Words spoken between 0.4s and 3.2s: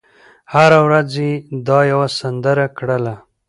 هره ورځ یې دا یوه سندره کړله